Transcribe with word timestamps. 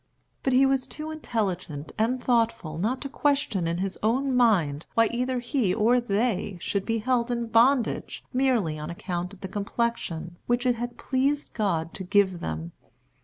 But 0.41 0.53
he 0.53 0.65
was 0.65 0.87
too 0.87 1.11
intelligent 1.11 1.91
and 1.95 2.23
thoughtful 2.23 2.79
not 2.79 3.01
to 3.01 3.07
question 3.09 3.67
in 3.67 3.77
his 3.77 3.99
own 4.01 4.35
mind 4.35 4.87
why 4.95 5.09
either 5.11 5.37
he 5.37 5.75
or 5.75 5.99
they 6.01 6.57
should 6.59 6.87
be 6.87 6.97
held 6.97 7.29
in 7.29 7.45
bondage 7.45 8.23
merely 8.33 8.79
on 8.79 8.89
account 8.89 9.31
of 9.31 9.41
the 9.41 9.47
complexion 9.47 10.39
which 10.47 10.65
it 10.65 10.73
had 10.73 10.97
pleased 10.97 11.53
God 11.53 11.93
to 11.93 12.03
give 12.03 12.39
them. 12.39 12.71